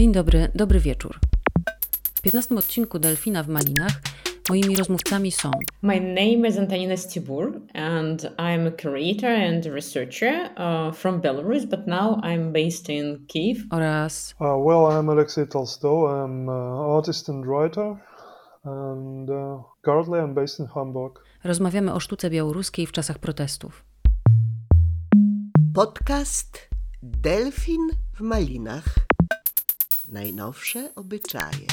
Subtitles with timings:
[0.00, 1.18] Dzień dobry, dobry wieczór.
[2.14, 4.00] W 15 odcinku Delfina w Malinach
[4.50, 5.50] moimi rozmówcami są
[5.82, 11.86] My name is Antonina Stibur and I'm a curator and researcher uh, from Belarus, but
[11.86, 13.56] now I'm based in Kiev.
[13.70, 16.24] oraz Uh, well, I'm Alexei Tolstoy.
[16.24, 17.96] I'm an artist and writer,
[18.64, 21.24] and uh, currently I'm based in Hamburg.
[21.44, 23.84] rozmawiamy o sztuce białoruskiej w czasach protestów.
[25.74, 26.68] Podcast
[27.02, 29.09] Delfin w Malinach.
[30.10, 31.66] Najnowsze obyczaje.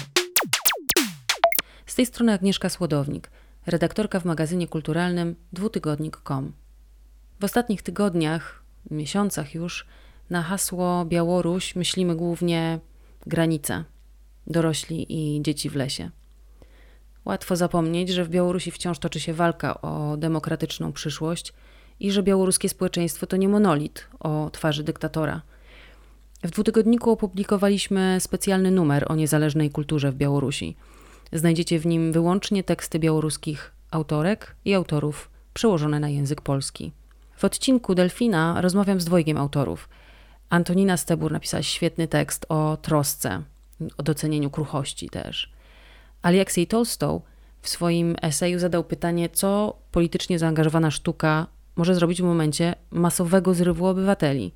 [1.86, 3.30] Z tej strony Agnieszka Słodownik,
[3.66, 6.54] redaktorka w magazynie kulturalnym dwutygodnik.com.
[7.40, 9.88] W ostatnich tygodniach, miesiącach już,
[10.30, 12.80] na hasło Białoruś myślimy głównie
[13.26, 13.84] granice,
[14.48, 16.10] dorośli i dzieci w lesie.
[17.26, 21.54] Łatwo zapomnieć, że w Białorusi wciąż toczy się walka o demokratyczną przyszłość
[22.00, 25.42] i że białoruskie społeczeństwo to nie monolit o twarzy dyktatora.
[26.44, 30.76] W dwutygodniku opublikowaliśmy specjalny numer o niezależnej kulturze w Białorusi.
[31.34, 36.92] Znajdziecie w nim wyłącznie teksty białoruskich autorek i autorów przełożone na język polski.
[37.38, 39.90] W odcinku Delfina rozmawiam z dwojgiem autorów.
[40.50, 43.42] Antonina Stebur napisała świetny tekst o trosce,
[43.98, 45.52] o docenieniu kruchości też.
[46.22, 47.20] Aleksiej Tolstoy
[47.62, 53.86] w swoim eseju zadał pytanie, co politycznie zaangażowana sztuka może zrobić w momencie masowego zrywu
[53.86, 54.52] obywateli.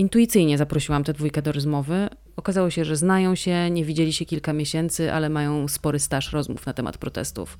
[0.00, 2.08] Intuicyjnie zaprosiłam tę dwójkę do rozmowy.
[2.36, 6.66] Okazało się, że znają się, nie widzieli się kilka miesięcy, ale mają spory staż rozmów
[6.66, 7.58] na temat protestów.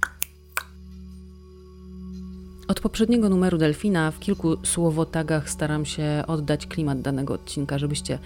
[2.68, 8.18] Od poprzedniego numeru Delfina w kilku słowotagach staram się oddać klimat danego odcinka, żebyście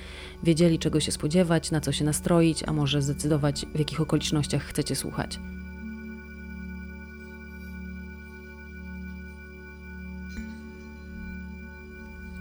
[0.43, 4.97] wiedzieli, czego się spodziewać, na co się nastroić, a może zdecydować, w jakich okolicznościach chcecie
[4.97, 5.39] słuchać.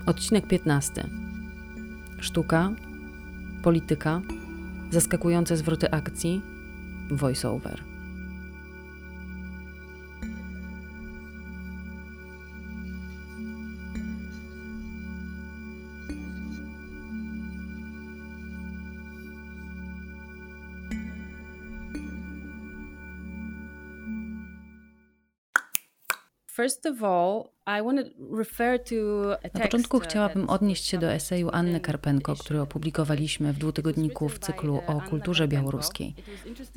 [0.05, 1.22] Odcinek 15.
[2.23, 2.71] Sztuka,
[3.63, 4.21] polityka,
[4.91, 6.41] zaskakujące zwroty akcji,
[7.11, 7.83] voiceover.
[26.47, 27.52] First of all,
[29.53, 34.39] Na początku uh, chciałabym odnieść się do eseju Anny Karpenko, który opublikowaliśmy w dwutygodniku w
[34.39, 36.15] cyklu o kulturze białoruskiej.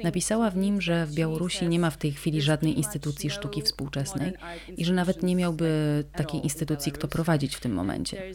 [0.04, 4.32] Napisała w nim, że w Białorusi nie ma w tej chwili żadnej instytucji sztuki współczesnej
[4.76, 8.32] i że nawet nie miałby takiej instytucji kto prowadzić w tym momencie.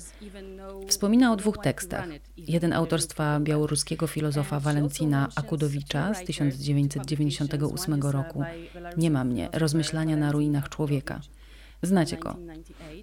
[0.87, 2.07] Wspomina o dwóch tekstach.
[2.37, 8.43] Jeden autorstwa białoruskiego filozofa Walencina Akudowicza z 1998 roku
[8.97, 11.21] Nie ma mnie, rozmyślania na ruinach człowieka.
[11.81, 12.35] Znacie go.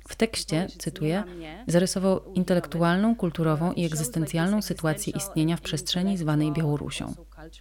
[0.09, 1.25] W tekście, cytuję,
[1.67, 7.15] zarysował intelektualną, kulturową i egzystencjalną sytuację istnienia w przestrzeni zwanej Białorusią.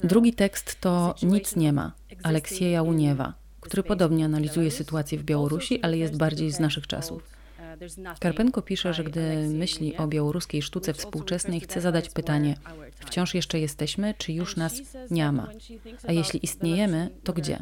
[0.04, 1.92] Drugi tekst to Nic nie ma
[2.24, 7.38] Aleksieja Łuniewa, który podobnie analizuje sytuację w Białorusi, ale jest bardziej z naszych czasów.
[8.20, 12.56] Karpenko pisze, że gdy myśli o białoruskiej sztuce współczesnej, chce zadać pytanie:
[12.96, 15.48] wciąż jeszcze jesteśmy, czy już nas nie ma?
[16.08, 17.60] A jeśli istniejemy, to gdzie?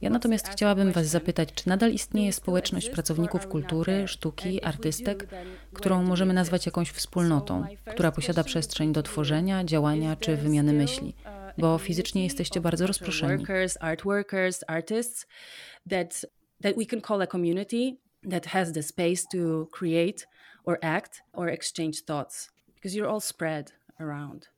[0.00, 5.26] Ja natomiast chciałabym Was zapytać, czy nadal istnieje społeczność pracowników kultury, sztuki, artystek,
[5.72, 11.14] którą możemy nazwać jakąś wspólnotą, która posiada przestrzeń do tworzenia, działania czy wymiany myśli,
[11.58, 13.44] bo fizycznie jesteście bardzo rozproszeni.
[16.62, 17.96] That we can call a community
[18.30, 20.26] that has the space to create
[20.64, 24.48] or act or exchange thoughts because you're all spread around.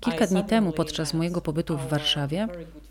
[0.00, 2.48] Kilka I dni temu, podczas mojego pobytu w Warszawie,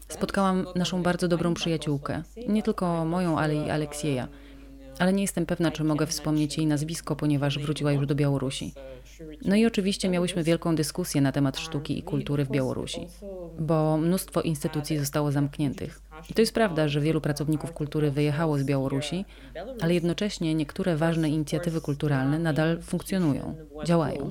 [0.07, 2.23] spotkałam naszą bardzo dobrą przyjaciółkę.
[2.47, 4.27] Nie tylko moją, ale i Aleksieja.
[4.99, 8.73] Ale nie jestem pewna, czy mogę wspomnieć jej nazwisko, ponieważ wróciła już do Białorusi.
[9.45, 13.07] No i oczywiście miałyśmy wielką dyskusję na temat sztuki i kultury w Białorusi,
[13.59, 16.01] bo mnóstwo instytucji zostało zamkniętych.
[16.29, 19.25] I to jest prawda, że wielu pracowników kultury wyjechało z Białorusi,
[19.81, 23.55] ale jednocześnie niektóre ważne inicjatywy kulturalne nadal funkcjonują,
[23.85, 24.29] działają.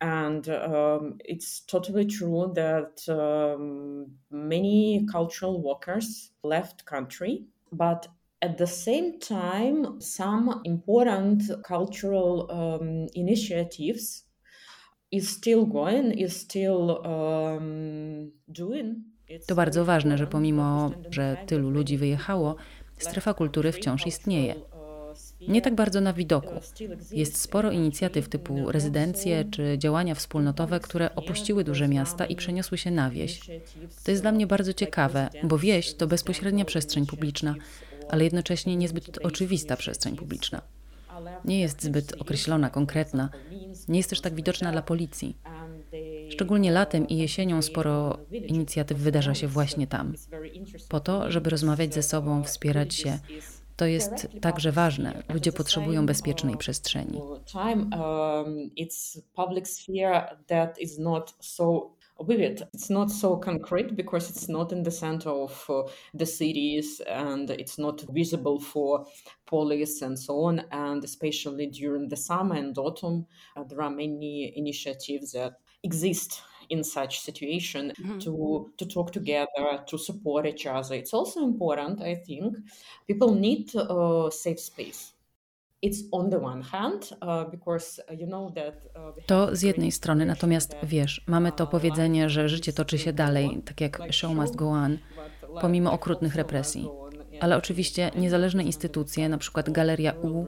[0.00, 8.08] And um, it's totally true that um, many cultural workers left country, but
[8.40, 14.28] at the same time, some important cultural um, initiatives
[15.10, 18.96] is still going, is still um, doing.
[19.46, 22.56] To bardzo ważne, że pomimo, że tylu ludzi wyjechało,
[22.98, 24.54] strefa kultury wciąż istnieje.
[24.54, 26.54] uh, Nie tak bardzo na widoku.
[26.54, 32.36] uh, Jest sporo in inicjatyw typu rezydencje czy działania wspólnotowe, które opuściły duże miasta i
[32.36, 33.40] przeniosły się na wieś.
[34.04, 37.54] To jest dla mnie bardzo ciekawe, bo wieś to bezpośrednia przestrzeń publiczna,
[38.10, 40.62] ale jednocześnie niezbyt oczywista przestrzeń publiczna.
[41.44, 43.28] nie jest zbyt określona, konkretna,
[43.88, 45.36] nie jest też tak widoczna dla policji.
[46.30, 50.14] Szczególnie latem i jesienią sporo inicjatyw wydarza się właśnie tam,
[50.88, 53.18] po to, żeby rozmawiać ze sobą, wspierać się.
[53.76, 55.22] To jest także ważne.
[55.34, 57.20] Ludzie potrzebują bezpiecznej przestrzeni.
[62.20, 62.62] It.
[62.72, 65.82] It's not so concrete because it's not in the center of uh,
[66.12, 69.06] the cities and it's not visible for
[69.46, 70.62] police and so on.
[70.70, 73.26] And especially during the summer and autumn,
[73.56, 78.18] uh, there are many initiatives that exist in such situation mm-hmm.
[78.18, 82.56] to to talk together to support each other it's also important i think
[83.06, 85.13] people need a uh, safe space
[89.26, 93.80] to z jednej strony, natomiast wiesz, mamy to powiedzenie, że życie toczy się dalej, tak
[93.80, 94.98] jak show must go on,
[95.60, 96.88] pomimo okrutnych represji.
[97.40, 100.46] Ale oczywiście niezależne instytucje, na przykład Galeria U,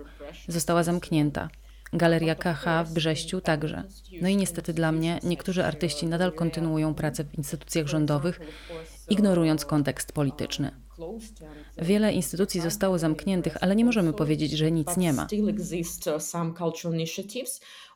[0.48, 1.48] została zamknięta.
[1.92, 3.82] Galeria KH w Brześciu także.
[4.22, 8.40] No i niestety dla mnie niektórzy artyści nadal kontynuują pracę w instytucjach rządowych,
[9.08, 10.85] ignorując kontekst polityczny.
[11.78, 15.26] Wiele instytucji zostało zamkniętych, ale nie możemy powiedzieć, że nic nie ma.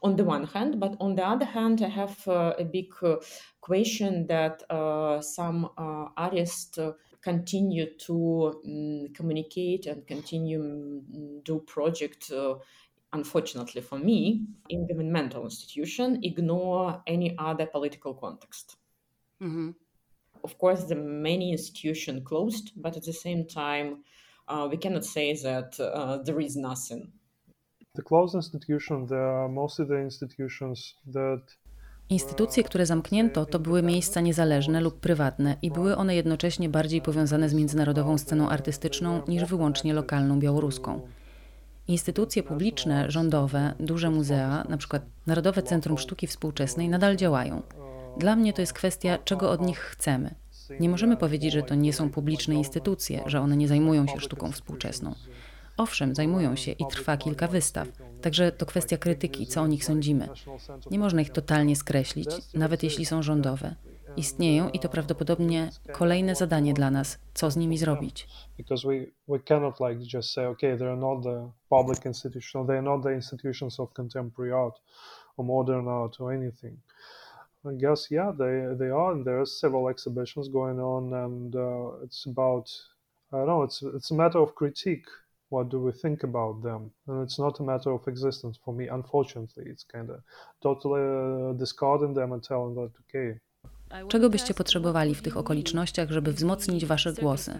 [0.00, 3.24] On the one hand, but on the other hand, I have uh, a big uh,
[3.60, 5.68] question that uh, some
[6.16, 6.78] artists
[7.24, 11.02] continue to um, communicate and continue um,
[11.42, 12.32] do project
[13.12, 18.76] unfortunately for me, in governmental institution, ignore any other political context.
[19.42, 19.70] Mm-hmm.
[20.42, 23.96] Of course, the many institutions closed, but at the same time,
[24.48, 27.12] uh, we cannot say that uh, there is nothing.
[27.94, 31.56] The closed institutions, they are mostly the institutions that
[32.10, 37.48] Instytucje, które zamknięto, to były miejsca niezależne lub prywatne i były one jednocześnie bardziej powiązane
[37.48, 41.00] z międzynarodową sceną artystyczną niż wyłącznie lokalną białoruską.
[41.88, 45.00] Instytucje publiczne, rządowe, duże muzea, np.
[45.26, 47.62] Narodowe Centrum Sztuki Współczesnej, nadal działają.
[48.18, 50.34] Dla mnie to jest kwestia, czego od nich chcemy.
[50.80, 54.52] Nie możemy powiedzieć, że to nie są publiczne instytucje, że one nie zajmują się sztuką
[54.52, 55.14] współczesną.
[55.76, 57.88] Owszem, zajmują się i trwa kilka wystaw,
[58.22, 60.28] także to kwestia krytyki, co o nich sądzimy.
[60.90, 63.74] Nie można ich totalnie skreślić, nawet jeśli są rządowe.
[64.16, 68.28] Istnieją i to prawdopodobnie kolejne zadanie dla nas, co z nimi zrobić.
[76.62, 77.19] Art or.
[77.64, 82.04] I guess yeah, they they are, and there are several exhibitions going on, and uh,
[82.04, 82.70] it's about
[83.32, 85.06] I don't know, it's it's a matter of critique.
[85.50, 86.90] What do we think about them?
[87.06, 88.88] And it's not a matter of existence for me.
[88.88, 90.20] Unfortunately, it's kind of
[90.62, 93.40] totally uh, discarding them and telling that okay.
[94.08, 97.52] Czego byście potrzebowali w tych okolicznościach, żeby wzmocnić wasze głosy?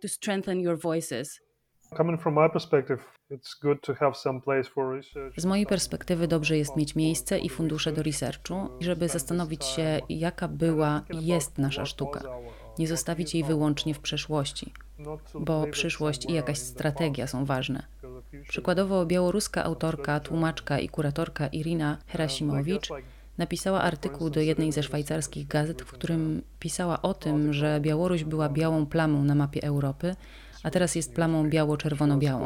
[0.00, 1.40] To strengthen your voices
[5.36, 10.48] z mojej perspektywy dobrze jest mieć miejsce i fundusze do researchu, żeby zastanowić się, jaka
[10.48, 12.22] była i jest nasza sztuka.
[12.78, 14.72] Nie zostawić jej wyłącznie w przeszłości,
[15.34, 17.82] bo przyszłość i jakaś strategia są ważne.
[18.48, 22.88] Przykładowo białoruska autorka, tłumaczka i kuratorka Irina Herasimowicz
[23.38, 28.48] napisała artykuł do jednej ze szwajcarskich gazet, w którym pisała o tym, że Białoruś była
[28.48, 30.16] białą plamą na mapie Europy,
[30.64, 32.44] a teraz jest plamą biało-czerwono-białą.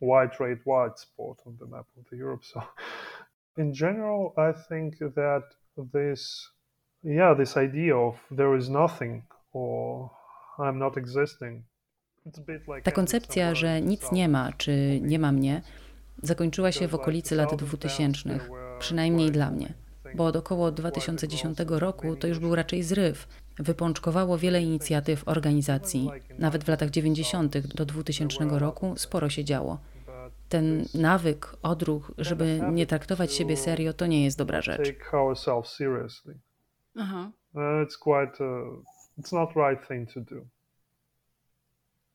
[0.00, 2.44] white red white spot on the map of the Europe.
[2.44, 2.62] So,
[3.56, 5.44] in general, I think that
[5.92, 6.50] this,
[7.04, 10.10] yeah, this idea of there is nothing or
[10.58, 11.62] I'm not existing.
[12.82, 15.62] Ta koncepcja, że nic nie ma, czy nie ma mnie,
[16.22, 18.40] zakończyła się w okolicy lat 2000,
[18.78, 19.81] przynajmniej dla mnie
[20.14, 23.28] bo od około 2010 roku to już był raczej zryw.
[23.58, 26.10] Wypączkowało wiele inicjatyw organizacji.
[26.38, 27.58] Nawet w latach 90.
[27.58, 29.78] do 2000 roku sporo się działo.
[30.48, 34.92] Ten nawyk, odruch, żeby nie traktować siebie serio, to nie jest dobra rzecz.
[36.96, 37.30] Aha.
[37.54, 38.82] Uh, it's quite, uh,
[39.18, 40.46] it's not right thing to do.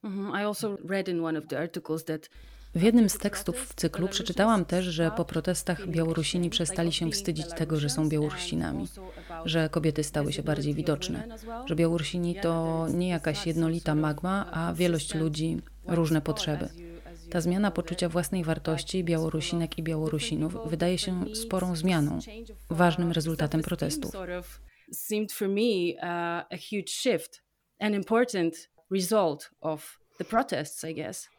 [0.03, 0.41] Mhm.
[0.41, 2.29] I also read in one of the articles that
[2.77, 7.45] w jednym z tekstów w cyklu przeczytałam też, że po protestach Białorusini przestali się wstydzić
[7.57, 8.87] tego, że są Białorusinami,
[9.45, 11.27] że kobiety stały się bardziej widoczne,
[11.65, 15.57] że Białorusini to nie jakaś jednolita magma, a wielość ludzi,
[15.87, 16.69] różne potrzeby.
[17.31, 22.19] Ta zmiana poczucia własnej wartości Białorusinek i Białorusinów wydaje się sporą zmianą,
[22.69, 24.11] ważnym rezultatem protestów.
[24.93, 25.47] Seemed uh,
[27.93, 31.36] important result of the protests, I guess.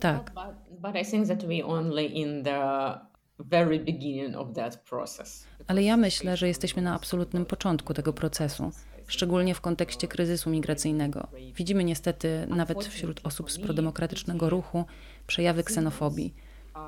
[0.00, 0.32] Tak.
[0.34, 2.92] But, but I think that we only in the
[3.38, 5.46] very beginning of that process.
[5.66, 8.70] Ale ja myślę, że jesteśmy na absolutnym początku tego procesu,
[9.06, 11.28] szczególnie w kontekście kryzysu migracyjnego.
[11.54, 14.84] Widzimy niestety nawet wśród osób z prodemokratycznego ruchu
[15.26, 16.34] przejawy ksenofobii.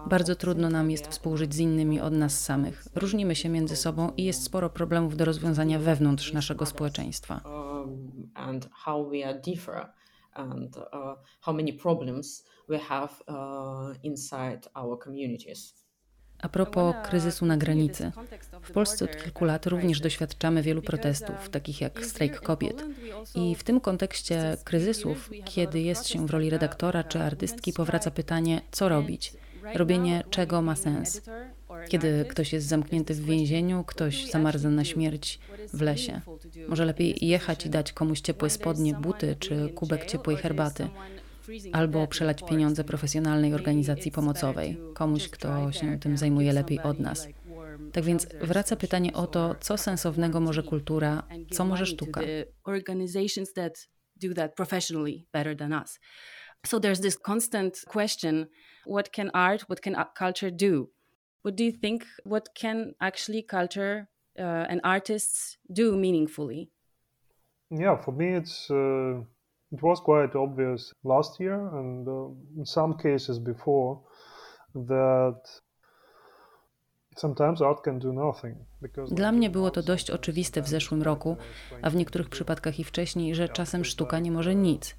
[0.07, 2.89] Bardzo trudno nam jest współżyć z innymi od nas samych.
[2.95, 7.41] Różnimy się między sobą i jest sporo problemów do rozwiązania wewnątrz naszego społeczeństwa.
[7.45, 9.98] Um, and how we are different
[10.39, 10.83] and uh,
[11.41, 15.89] how many problems we have uh, inside our communities.
[16.39, 18.13] A propos kryzysu na granicy.
[18.63, 22.85] W Polsce od kilku lat również doświadczamy wielu protestów, takich jak strajk kobiet.
[23.35, 28.61] I w tym kontekście kryzysów, kiedy jest się w roli redaktora czy artystki, powraca pytanie,
[28.71, 29.33] co robić?
[29.75, 31.23] Robienie czego ma sens?
[31.89, 35.39] Kiedy ktoś jest zamknięty w więzieniu, ktoś zamarza na śmierć
[35.75, 36.21] w lesie.
[36.69, 40.89] Może lepiej jechać i dać komuś ciepłe spodnie, buty czy kubek ciepłej herbaty
[41.73, 47.29] albo przelać pieniądze profesjonalnej organizacji pomocowej, komuś, kto się tym zajmuje lepiej od nas.
[47.93, 52.21] Tak więc wraca pytanie o to, co sensownego może kultura, co może sztuka.
[56.67, 58.47] So there's this constant question
[58.87, 60.98] what can art, what can culture do?
[61.45, 62.07] What do you think?
[62.25, 66.71] What can actually culture uh, and artists do meaningfully?
[67.71, 68.71] Yeah, for me, it's.
[68.71, 69.25] Uh
[69.73, 73.99] it was quite obvious last year and uh, in some cases before
[74.75, 75.63] that
[79.11, 81.37] Dla mnie było to dość oczywiste w zeszłym roku,
[81.83, 84.97] a w niektórych przypadkach i wcześniej, że czasem sztuka nie może nic.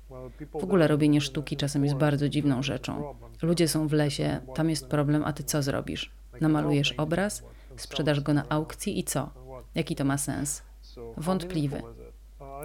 [0.60, 3.16] W ogóle robienie sztuki czasem jest bardzo dziwną rzeczą.
[3.42, 6.19] Ludzie są w lesie, tam jest problem, a ty co zrobisz?
[6.42, 7.44] Namalujesz obraz,
[7.78, 9.30] sprzedasz go na aukcji i co?
[9.76, 10.64] Jaki to ma sens?
[11.18, 11.84] Wątpliwy.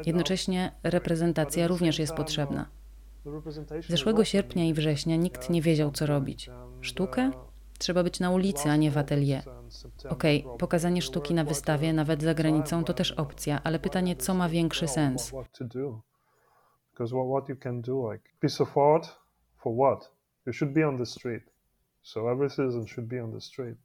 [0.07, 2.67] Jednocześnie reprezentacja również jest potrzebna.
[3.89, 6.51] Zeszłego sierpnia i września nikt nie wiedział, co robić.
[6.81, 7.31] Sztukę?
[7.79, 9.43] Trzeba być na ulicy, a nie w atelier.
[10.09, 14.35] Okej, okay, pokazanie sztuki na wystawie, nawet za granicą, to też opcja, ale pytanie, co
[14.35, 15.33] ma większy sens?
[16.93, 19.19] Because what you can do, like piece of art,
[19.57, 20.13] for what?
[20.47, 21.54] You should be on the street.
[22.05, 23.77] So every citizen should be on the street,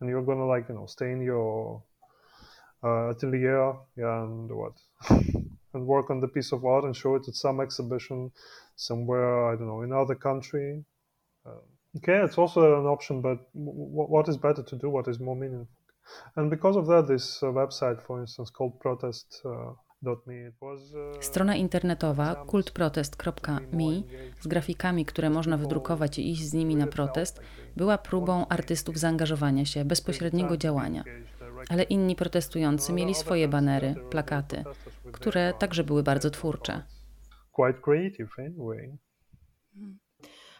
[0.00, 1.82] and you're gonna like you know stay in your
[2.84, 4.74] uh, atelier and what
[5.74, 8.30] and work on the piece of art and show it at some exhibition
[8.76, 10.84] somewhere I don't know in other country.
[11.46, 11.62] Uh,
[11.98, 14.90] okay, it's also an option, but w- what is better to do?
[14.90, 15.68] What is more meaningful?
[16.36, 19.40] And because of that, this uh, website, for instance, called Protest.
[19.44, 19.72] Uh,
[21.20, 24.02] Strona internetowa kultprotest.me
[24.40, 27.40] z grafikami, które można wydrukować i iść z nimi na protest,
[27.76, 31.04] była próbą artystów zaangażowania się, bezpośredniego działania.
[31.68, 34.64] ale inni protestujący mieli swoje banery, plakaty,
[35.12, 36.82] które także były bardzo twórcze.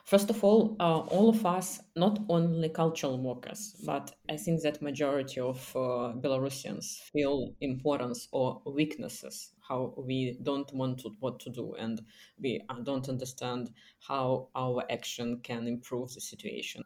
[0.04, 4.82] First of all, uh, all of us, not only cultural workers, but I think that
[4.82, 11.50] majority of uh, Belarusians feel importance or weaknesses, how we don't want to, what to
[11.50, 12.02] do, and
[12.38, 13.70] we uh, don't understand
[14.08, 16.84] how our action can improve the situation.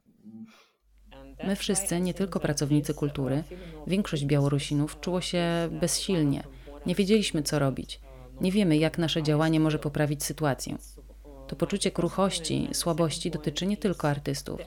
[1.45, 3.45] My wszyscy, nie tylko pracownicy kultury,
[3.87, 5.43] większość Białorusinów czuło się
[5.81, 6.45] bezsilnie.
[6.87, 8.01] Nie wiedzieliśmy, co robić.
[8.41, 10.77] Nie wiemy, jak nasze działanie może poprawić sytuację.
[11.49, 14.61] To poczucie kruchości, słabości dotyczy nie tylko artystów.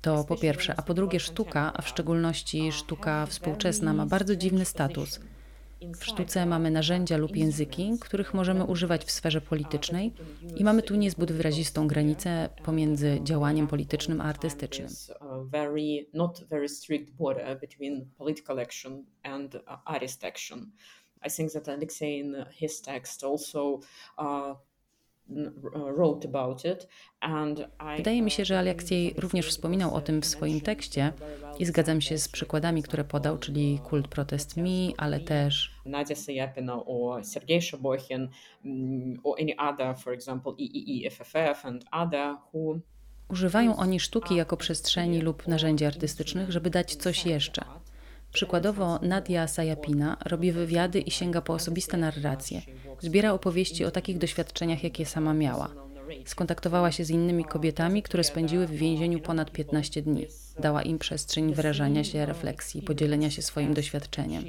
[0.00, 4.64] To po pierwsze, a po drugie sztuka, a w szczególności sztuka współczesna ma bardzo dziwny
[4.64, 5.20] status.
[6.00, 10.12] W sztuce mamy narzędzia lub języki, których możemy używać w sferze politycznej
[10.56, 14.88] i mamy tu niezbyt wyrazistą granicę pomiędzy działaniem politycznym a artystycznym.
[21.26, 23.80] I think that Alexei in his text also
[24.18, 24.56] uh,
[27.96, 31.12] Wydaje mi się, że Aleksiej również wspominał o tym w swoim tekście
[31.58, 36.84] i zgadzam się z przykładami, które podał, czyli kult protest mi, ale też Nadia Sayapina
[36.84, 38.28] or Sergei Shabohin
[38.64, 42.80] mm, or any other, for example, EEEFFF and other who
[43.28, 47.62] Używają oni sztuki jako przestrzeni lub narzędzi artystycznych, żeby dać coś jeszcze.
[48.36, 52.62] Przykładowo Nadia Sayapina robi wywiady i sięga po osobiste narracje.
[53.00, 55.68] Zbiera opowieści o takich doświadczeniach, jakie sama miała.
[56.24, 60.26] Skontaktowała się z innymi kobietami, które spędziły w więzieniu ponad 15 dni.
[60.58, 64.44] Dała im przestrzeń wyrażania się, refleksji, podzielenia się swoim doświadczeniem.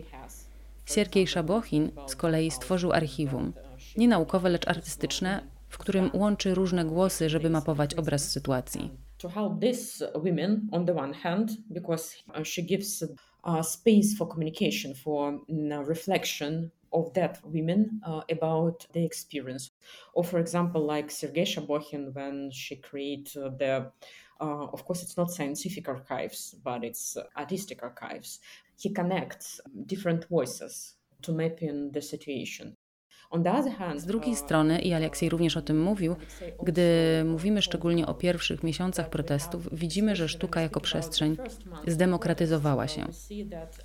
[0.86, 3.54] Siergiej Szabochin z kolei stworzył archiwum,
[3.98, 8.92] nie naukowe, lecz artystyczne, w którym łączy różne głosy, żeby mapować obraz sytuacji.
[9.18, 13.04] To help these women on the one hand because she gives
[13.44, 19.72] uh, space for communication, for uh, reflection of that women uh, about the experience.
[20.14, 23.92] Or, for example, like Sergei Shabokhin when she created the
[24.40, 28.40] Uh, of course, it's not scientific archives, but it's artistic archives.
[28.78, 32.78] He connects different voices to map in the situation.
[33.96, 36.16] Z drugiej strony, i Aleksiej również o tym mówił,
[36.64, 36.84] gdy
[37.26, 41.38] mówimy szczególnie o pierwszych miesiącach protestów, widzimy, że sztuka jako przestrzeń
[41.88, 43.06] zdemokratyzowała się.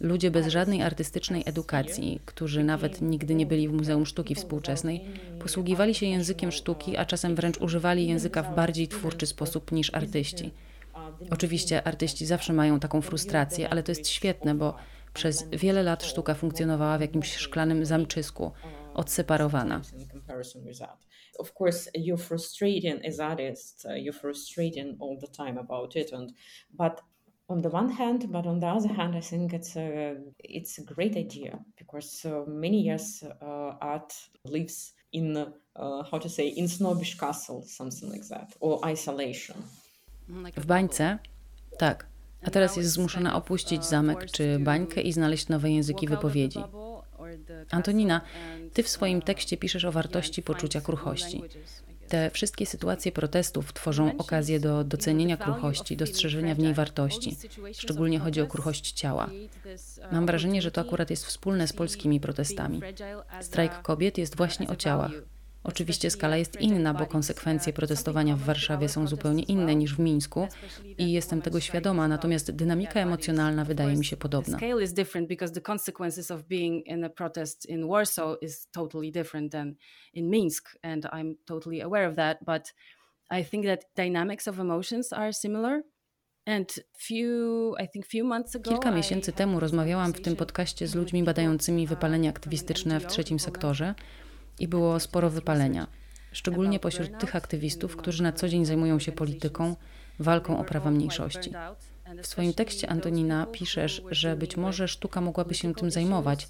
[0.01, 5.05] Ludzie bez żadnej artystycznej edukacji, którzy nawet nigdy nie byli w Muzeum Sztuki Współczesnej,
[5.41, 10.51] posługiwali się językiem sztuki, a czasem wręcz używali języka w bardziej twórczy sposób niż artyści.
[11.31, 14.75] Oczywiście artyści zawsze mają taką frustrację, ale to jest świetne, bo
[15.15, 18.53] przez wiele lat sztuka funkcjonowała w jakimś szklanym zamczysku,
[18.95, 19.81] odseparowana.
[21.39, 26.33] Of course, you're frustrating as artists, uh, you're frustrating all the time about it, and
[26.79, 27.01] but
[27.49, 30.95] on the one hand, but on the other hand, I think it's a it's a
[30.95, 34.13] great idea because uh, many years uh, art
[34.45, 39.57] lives in uh, how to say in snobbish castle, something like that, or isolation.
[40.57, 41.19] W bańce,
[41.79, 42.07] tak.
[42.43, 46.59] A teraz jest zmuszona opuścić zamek czy bańkę i znaleźć nowe języki wypowiedzi.
[47.71, 48.21] Antonina,
[48.73, 51.43] ty w swoim tekście piszesz o wartości poczucia kruchości.
[52.09, 57.37] Te wszystkie sytuacje protestów tworzą okazję do docenienia kruchości, dostrzeżenia w niej wartości.
[57.73, 59.31] Szczególnie chodzi o kruchość ciała.
[60.13, 62.81] Mam wrażenie, że to akurat jest wspólne z polskimi protestami.
[63.41, 65.13] Strajk kobiet jest właśnie o ciałach.
[65.65, 70.49] Oczywiście skala jest inna, bo konsekwencje protestowania w Warszawie są zupełnie inne niż w Mińsku
[70.99, 74.59] i jestem tego świadoma, natomiast dynamika emocjonalna wydaje mi się podobna.
[83.41, 85.83] I think that dynamics of emotions are similar.
[88.63, 93.95] Kilka miesięcy temu rozmawiałam w tym podcaście z ludźmi badającymi wypalenie aktywistyczne w trzecim sektorze
[94.59, 95.87] i było sporo wypalenia,
[96.33, 99.77] szczególnie pośród tych aktywistów, którzy na co dzień zajmują się polityką,
[100.19, 101.53] walką o prawa mniejszości.
[102.23, 106.49] W swoim tekście, Antonina, piszesz, że być może sztuka mogłaby się tym zajmować,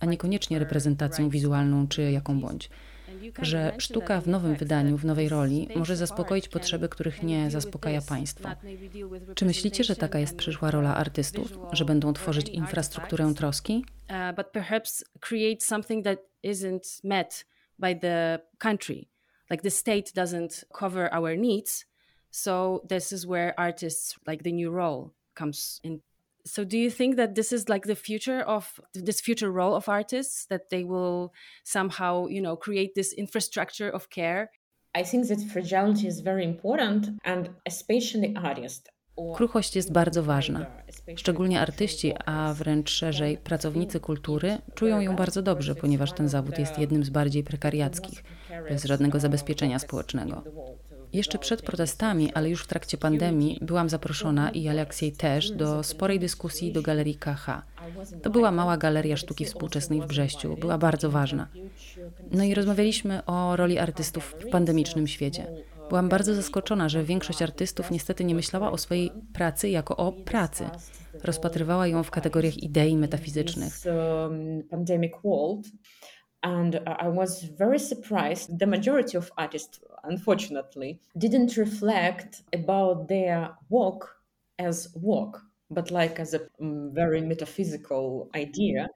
[0.00, 2.70] a niekoniecznie reprezentacją wizualną czy jaką bądź
[3.42, 8.48] że sztuka w nowym wydaniu, w nowej roli może zaspokoić potrzeby, których nie zaspokaja państwo.
[9.34, 13.84] Czy myślicie, że taka jest przyszła rola artystów, że będą tworzyć infrastrukturę troski?
[14.36, 17.44] But perhaps create something that isn't met
[17.78, 19.08] by the country.
[19.50, 21.84] Like the state doesn't cover our needs.
[22.30, 26.00] So this is where artists, like the new role, comes in
[26.46, 29.88] so do you think that this is like the future of this future role of
[29.88, 31.32] artists that they will
[31.64, 34.50] somehow you know create this infrastructure of care
[34.94, 38.88] i think that fragility is very important and especially artists
[39.34, 40.66] Kruchość jest bardzo ważna.
[41.16, 46.78] Szczególnie artyści, a wręcz szerzej pracownicy kultury czują ją bardzo dobrze, ponieważ ten zawód jest
[46.78, 48.24] jednym z bardziej prekariackich,
[48.68, 50.42] bez żadnego zabezpieczenia społecznego.
[51.12, 56.20] Jeszcze przed protestami, ale już w trakcie pandemii, byłam zaproszona i Aleksiej też do sporej
[56.20, 57.62] dyskusji do Galerii KH.
[58.22, 61.48] To była mała galeria sztuki współczesnej w Brześciu, była bardzo ważna.
[62.32, 65.46] No i rozmawialiśmy o roli artystów w pandemicznym świecie.
[65.88, 70.64] Byłam bardzo zaskoczona, że większość artystów niestety nie myślała o swojej pracy jako o pracy.
[71.24, 73.72] Rozpatrywała ją w kategoriach idei metafizycznych.
[76.42, 78.58] and I was very surprised.
[78.58, 84.22] The majority of artists, unfortunately, didn't reflect about their work
[84.58, 88.88] as work, but like as a um, very metaphysical idea.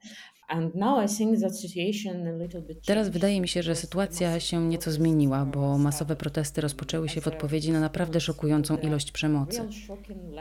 [2.85, 7.27] Teraz wydaje mi się, że sytuacja się nieco zmieniła, bo masowe protesty rozpoczęły się w
[7.27, 9.61] odpowiedzi na naprawdę szokującą ilość przemocy.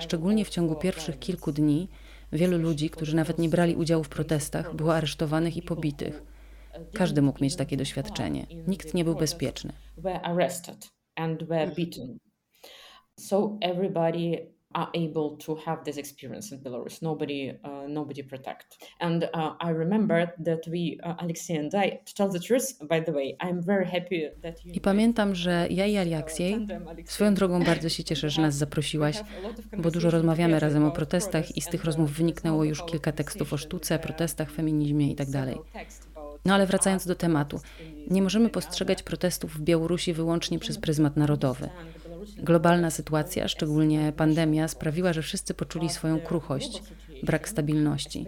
[0.00, 1.88] Szczególnie w ciągu pierwszych kilku dni
[2.32, 6.22] wielu ludzi, którzy nawet nie brali udziału w protestach, było aresztowanych i pobitych.
[6.92, 8.46] Każdy mógł mieć takie doświadczenie.
[8.66, 9.72] Nikt nie był bezpieczny.
[13.20, 17.02] So everybody are able to have this experience in Belarus.
[17.02, 18.78] Nobody, uh, nobody protect.
[19.00, 23.00] And uh, I remember that we, uh, Alexei and I, to tell the truth, by
[23.00, 24.72] the way, I'm very happy that you...
[24.74, 26.66] I pamiętam, że ja i Aleksiej,
[27.04, 29.22] swoją drogą bardzo się cieszę, że nas zaprosiłaś,
[29.78, 33.56] bo dużo rozmawiamy razem o protestach i z tych rozmów wyniknęło już kilka tekstów o
[33.56, 35.58] sztuce, protestach, feminizmie i tak dalej.
[36.44, 37.60] No ale wracając do tematu,
[38.10, 41.68] nie możemy postrzegać protestów w Białorusi wyłącznie przez pryzmat narodowy.
[42.42, 46.82] Globalna sytuacja, szczególnie pandemia, sprawiła, że wszyscy poczuli swoją kruchość,
[47.22, 48.26] brak stabilności.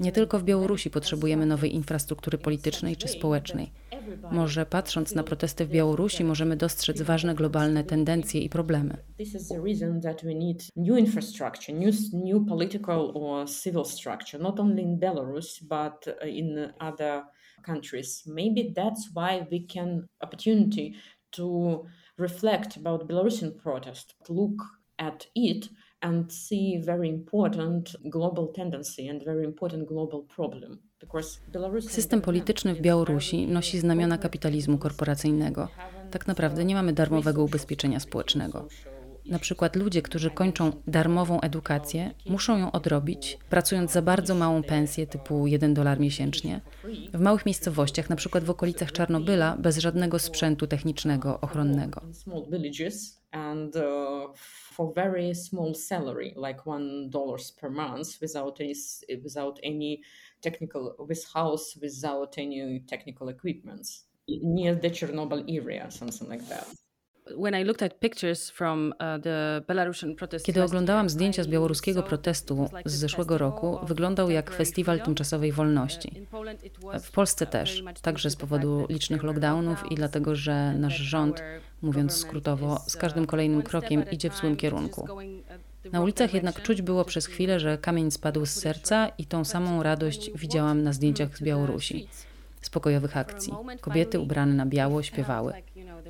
[0.00, 3.72] Nie tylko w Białorusi potrzebujemy nowej infrastruktury politycznej czy społecznej.
[4.32, 8.96] Może patrząc na protesty w Białorusi, możemy dostrzec ważne globalne tendencje i problemy.
[16.80, 17.22] Other
[17.62, 18.26] countries.
[18.26, 20.92] Maybe that's why we can opportunity
[21.30, 21.84] to
[22.22, 24.62] reflect about Belarusian protest, look
[24.96, 25.68] at it
[26.00, 30.78] and see very important global tendency and very important global problem.
[31.80, 35.68] System polityczny w Białorusi nosi znamiona kapitalizmu korporacyjnego.
[36.10, 38.68] Tak naprawdę nie mamy darmowego ubezpieczenia społecznego.
[39.26, 45.06] Na przykład ludzie, którzy kończą darmową edukację, muszą ją odrobić, pracując za bardzo małą pensję
[45.06, 46.60] typu 1 dolar miesięcznie,
[47.14, 52.00] w małych miejscowościach, na przykład w okolicach Czarnobyla, bez żadnego sprzętu technicznego ochronnego.
[53.30, 53.74] And
[54.74, 58.74] for very small salary, like one dollars per month, without any,
[59.22, 60.00] without any
[60.40, 64.08] technical, with house, without any technical equipments,
[64.42, 66.66] near the Chernobyl area, something like that.
[70.44, 76.26] Kiedy oglądałam zdjęcia z białoruskiego protestu z zeszłego roku, wyglądał jak festiwal tymczasowej wolności.
[77.02, 81.42] W Polsce też, także z powodu licznych lockdownów i dlatego, że nasz rząd,
[81.82, 85.08] mówiąc skrótowo, z każdym kolejnym krokiem idzie w złym kierunku.
[85.92, 89.82] Na ulicach jednak czuć było przez chwilę, że kamień spadł z serca i tą samą
[89.82, 92.08] radość widziałam na zdjęciach z Białorusi
[92.62, 93.52] z pokojowych akcji.
[93.80, 95.52] Kobiety ubrane na biało śpiewały.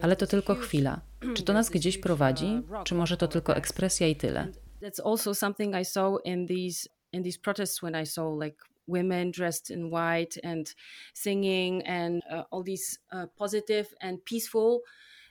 [0.03, 1.01] Ale to tylko chwila.
[1.35, 4.49] Czy to nas gdzieś prowadzi, czy może to tylko ekspresja i tyle?
[4.83, 9.31] That's also something I saw in these in these protests when I saw like women
[9.31, 10.75] dressed in white and
[11.15, 14.81] singing and uh, all these uh, positive and peaceful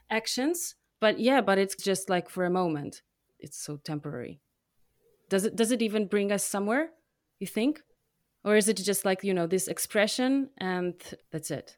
[0.09, 0.75] actions.
[0.99, 3.01] But yeah, but it's just like for a moment.
[3.39, 4.39] It's so temporary.
[5.29, 6.89] Does it does it even bring us somewhere?
[7.39, 7.81] You think?
[8.43, 10.93] Or is it just like, you know, this expression and
[11.31, 11.77] that's it?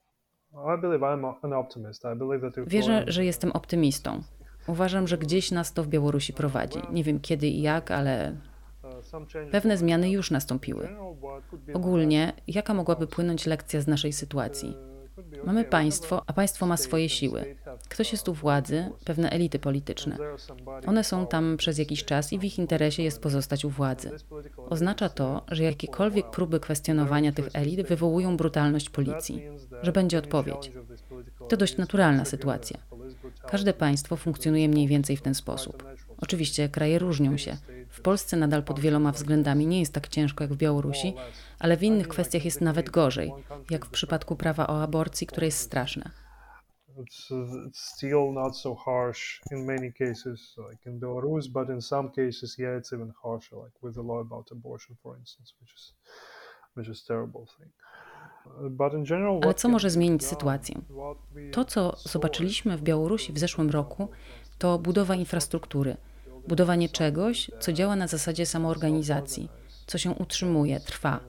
[2.68, 4.22] Wierzę, że jestem optymistą.
[4.68, 6.80] Uważam, że gdzieś nas to w Białorusi prowadzi.
[6.92, 8.36] Nie wiem kiedy i jak, ale
[9.52, 10.90] pewne zmiany już nastąpiły.
[11.74, 14.78] Ogólnie, jaka mogłaby płynąć lekcja z naszej sytuacji?
[15.46, 17.56] Mamy państwo, a państwo ma swoje siły.
[17.94, 20.18] Ktoś jest u władzy, pewne elity polityczne.
[20.88, 24.12] One są tam przez jakiś czas i w ich interesie jest pozostać u władzy.
[24.70, 29.42] Oznacza to, że jakiekolwiek próby kwestionowania tych elit wywołują brutalność policji,
[29.82, 30.72] że będzie odpowiedź.
[31.50, 32.78] To dość naturalna sytuacja.
[33.48, 35.84] Każde państwo funkcjonuje mniej więcej w ten sposób.
[36.18, 37.58] Oczywiście kraje różnią się.
[37.90, 41.14] W Polsce nadal pod wieloma względami nie jest tak ciężko jak w Białorusi,
[41.60, 43.34] ale w innych kwestiach jest nawet gorzej,
[43.70, 46.23] jak w przypadku prawa o aborcji, które jest straszne.
[46.98, 47.32] It's,
[47.68, 52.58] it's still not so harsh in many cases, like in Belarus, but in some cases,
[52.58, 55.94] yeah, it's even harsher, like with the law about abortion, for instance, which is,
[56.76, 57.72] which is terrible thing.
[59.44, 60.82] Ale co może zmienić sytuację?
[61.52, 64.10] To, co zobaczyliśmy w Białorusi w zeszłym roku,
[64.58, 65.98] to budowa infrastruktury,
[66.48, 69.50] budowanie czegoś, co działa na zasadzie samoorganizacji,
[69.88, 71.20] co się utrzymuje, trwa.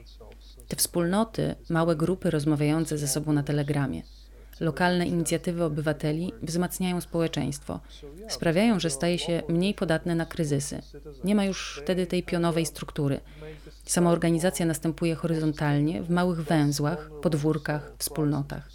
[0.69, 4.03] Te wspólnoty, małe grupy rozmawiające ze sobą na telegramie,
[4.61, 7.81] lokalne inicjatywy obywateli wzmacniają społeczeństwo,
[8.29, 10.83] sprawiają, że staje się mniej podatne na kryzysy.
[11.25, 13.21] Nie ma już wtedy tej pionowej struktury.
[13.85, 18.69] Samoorganizacja następuje horyzontalnie, w małych węzłach, podwórkach, wspólnotach.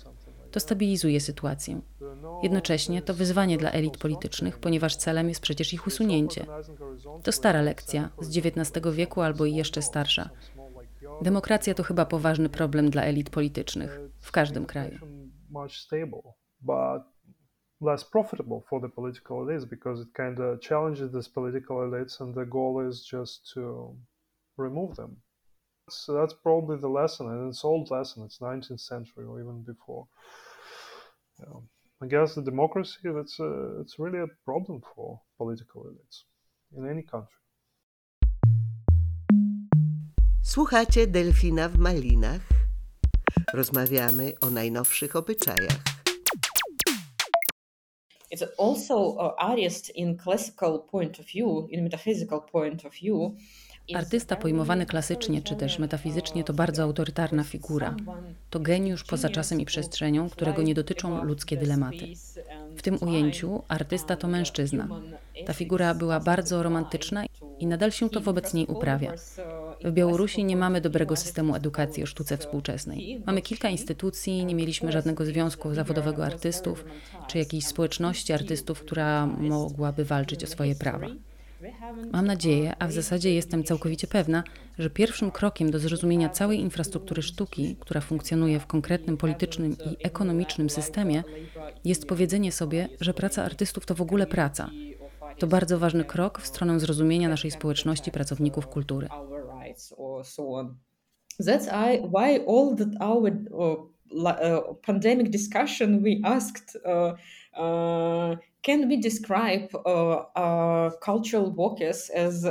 [0.52, 1.82] To stabilizuje sytuację.
[2.44, 6.46] Jednocześnie to wyzwanie dla elit politycznych, ponieważ celem jest przecież ich usunięcie.
[7.24, 10.30] To stara lekcja z XIX wieku albo i jeszcze starsza.
[11.22, 15.19] Demokracja to chyba poważny problem dla elit politycznych w każdym kraju.
[17.82, 22.36] Less profitable for the political elites because it kind of challenges these political elites and
[22.36, 23.96] the goal is just to
[24.58, 25.18] remove them.
[25.90, 28.24] So that's probably the lesson, and it's old lesson.
[28.24, 30.08] It's 19th century or even before.
[31.40, 31.60] Yeah.
[32.02, 36.24] I guess the democracy that's a, it's really a problem for political elites
[36.78, 37.36] in any country.
[40.42, 42.59] Słuchacie Delfina w Malinach.
[43.54, 45.78] Rozmawiamy o najnowszych obyczajach.
[48.36, 53.32] It's also uh, artist in classical point of view, in metaphysical point of view.
[53.96, 57.96] Artysta pojmowany klasycznie czy też metafizycznie to bardzo autorytarna figura.
[58.50, 62.14] To geniusz poza czasem i przestrzenią, którego nie dotyczą ludzkie dylematy.
[62.76, 64.88] W tym ujęciu artysta to mężczyzna.
[65.46, 67.24] Ta figura była bardzo romantyczna
[67.60, 69.14] i nadal się to wobec niej uprawia.
[69.84, 73.22] W Białorusi nie mamy dobrego systemu edukacji o sztuce współczesnej.
[73.26, 76.86] Mamy kilka instytucji, nie mieliśmy żadnego związku zawodowego artystów
[77.28, 81.08] czy jakiejś społeczności artystów, która mogłaby walczyć o swoje prawa.
[82.12, 84.44] Mam nadzieję, a w zasadzie jestem całkowicie pewna,
[84.80, 90.70] że pierwszym krokiem do zrozumienia całej infrastruktury sztuki, która funkcjonuje w konkretnym politycznym i ekonomicznym
[90.70, 91.24] systemie,
[91.86, 94.70] jest powiedzenie sobie, że praca artystów to w ogóle praca.
[95.40, 99.08] To bardzo ważny krok w stronę zrozumienia naszej społeczności pracowników kultury.
[101.42, 101.68] That's
[102.14, 107.14] why all that our uh, uh, pandemic discussion we asked uh,
[108.62, 109.68] can we describe
[111.02, 112.46] cultural workers as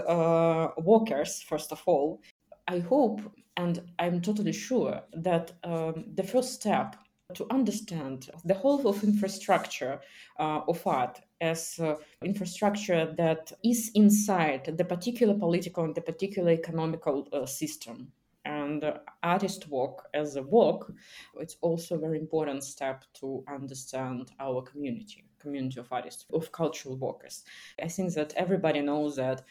[0.84, 2.18] workers, first of all?
[2.66, 3.22] I hope
[3.58, 6.96] and I'm totally sure that um, the first step
[7.34, 10.00] to understand the whole of infrastructure
[10.38, 16.50] uh, of art as uh, infrastructure that is inside the particular political and the particular
[16.52, 18.10] economical uh, system.
[18.46, 18.82] And
[19.22, 20.90] artist work as a work
[21.36, 26.96] it's also a very important step to understand our community community of artists of cultural
[26.96, 27.44] workers.
[27.80, 29.42] I think that everybody knows that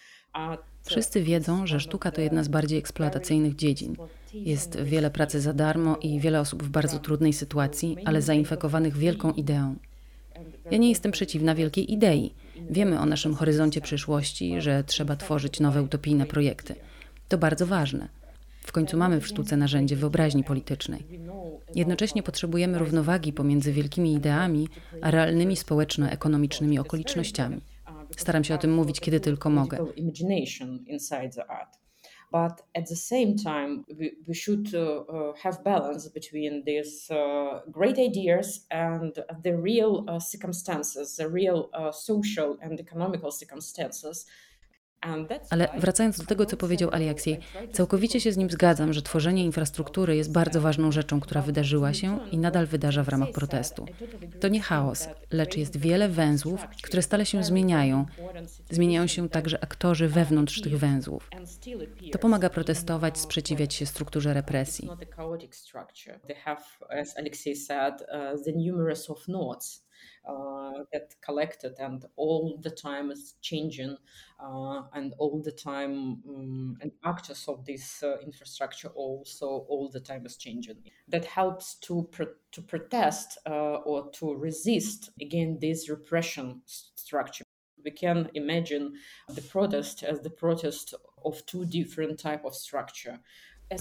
[0.87, 3.95] Wszyscy wiedzą, że sztuka to jedna z bardziej eksploatacyjnych dziedzin.
[4.33, 9.31] Jest wiele pracy za darmo i wiele osób w bardzo trudnej sytuacji, ale zainfekowanych wielką
[9.31, 9.75] ideą.
[10.71, 12.33] Ja nie jestem przeciwna wielkiej idei.
[12.69, 16.75] Wiemy o naszym horyzoncie przyszłości, że trzeba tworzyć nowe utopijne projekty.
[17.27, 18.07] To bardzo ważne.
[18.61, 21.03] W końcu mamy w sztuce narzędzie wyobraźni politycznej.
[21.75, 24.67] Jednocześnie potrzebujemy równowagi pomiędzy wielkimi ideami
[25.01, 27.61] a realnymi społeczno-ekonomicznymi okolicznościami.
[28.17, 29.77] Staram się o tym mówić, kiedy tylko mogę.
[32.31, 37.61] but at the same time we, we should uh, uh, have balance between these uh,
[37.71, 44.25] great ideas and the real uh, circumstances the real uh, social and economical circumstances
[45.49, 47.39] Ale wracając do tego, co powiedział Aliaksiej,
[47.73, 52.19] całkowicie się z nim zgadzam, że tworzenie infrastruktury jest bardzo ważną rzeczą, która wydarzyła się
[52.31, 53.85] i nadal wydarza w ramach protestu.
[54.39, 58.05] To nie chaos, lecz jest wiele węzłów, które stale się zmieniają.
[58.69, 61.29] Zmieniają się także aktorzy wewnątrz tych węzłów.
[62.11, 64.89] To pomaga protestować, sprzeciwiać się strukturze represji.
[70.25, 73.97] Uh, get collected and all the time is changing
[74.39, 79.99] uh, and all the time um, and actors of this uh, infrastructure also all the
[79.99, 80.77] time is changing.
[81.07, 83.51] That helps to pro- to protest uh,
[83.85, 87.43] or to resist again this repression structure.
[87.85, 88.93] We can imagine
[89.29, 93.19] the protest as the protest of two different type of structure.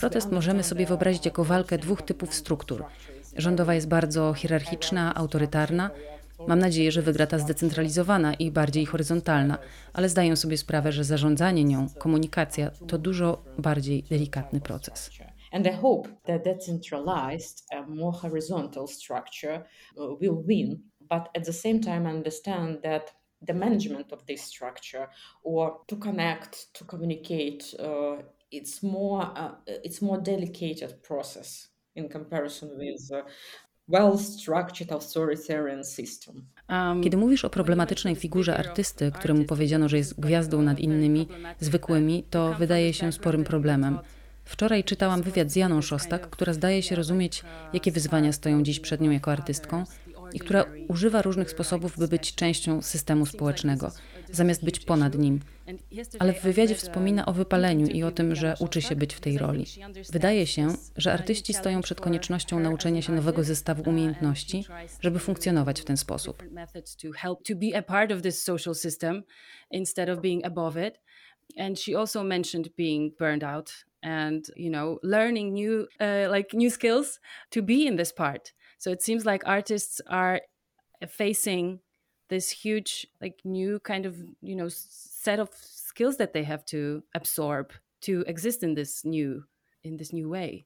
[0.00, 2.84] Protest możemy sobie wyobrazić jako walkę dwóch typów struktur.
[3.36, 5.90] Rządowa jest bardzo hierarchiczna, autorytarna,
[6.46, 9.58] Mam nadzieję, że wygra ta zdecentralizowana i bardziej horyzontalna,
[9.92, 15.10] ale zdaję sobie sprawę, że zarządzanie nią, komunikacja to dużo bardziej delikatny proces.
[15.52, 19.64] And I hope that decentralized, more horizontal structure
[19.96, 23.14] uh, will win, but at the same time understand that
[23.46, 25.08] the management of this structure
[25.42, 32.70] or to connect, to communicate, uh, it's more uh, it's more delicate process in comparison
[32.78, 33.22] with uh,
[36.68, 41.28] Um, Kiedy mówisz o problematycznej figurze artysty, któremu powiedziano, że jest gwiazdą nad innymi,
[41.60, 43.98] zwykłymi, to wydaje się sporym problemem.
[44.44, 49.00] Wczoraj czytałam wywiad z Janą Szostak, która zdaje się rozumieć, jakie wyzwania stoją dziś przed
[49.00, 49.84] nią jako artystką
[50.32, 53.92] i która używa różnych sposobów, by być częścią systemu społecznego,
[54.32, 55.40] zamiast być ponad nim.
[56.18, 59.38] Ale w wywiadzie wspomina o wypaleniu i o tym, że uczy się być w tej
[59.38, 59.64] roli.
[60.12, 64.64] Wydaje się, że artyści stoją przed koniecznością nauczenia się nowego zestawu umiejętności,
[65.00, 66.42] żeby funkcjonować w ten sposób.
[71.58, 76.72] And she also mentioned being burned out and you know learning new uh, like new
[76.72, 80.40] skills to be in this part so it seems like artists are
[81.08, 81.80] facing
[82.28, 87.02] this huge like new kind of you know set of skills that they have to
[87.14, 89.42] absorb to exist in this new
[89.82, 90.64] in this new way